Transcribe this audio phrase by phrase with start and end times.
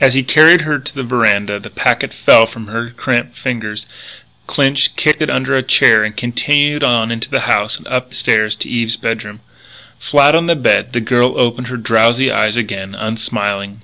[0.00, 3.86] As he carried her to the veranda the packet fell from her cramped fingers.
[4.48, 8.16] Clinch kicked it under a chair and continued on into the house and up the
[8.16, 9.38] stairs to Eve's bedroom.
[10.00, 13.82] Flat on the bed, the girl opened her drowsy eyes again, unsmiling.